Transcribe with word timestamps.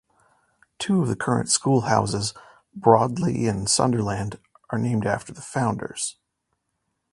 Two 0.79 1.03
of 1.03 1.09
the 1.09 1.15
current 1.15 1.47
school 1.47 1.81
houses, 1.81 2.33
Broadley 2.75 3.47
and 3.47 3.69
Sunderland, 3.69 4.39
are 4.71 4.79
named 4.79 5.05
after 5.05 5.31
the 5.31 5.43
founders. 5.43 6.17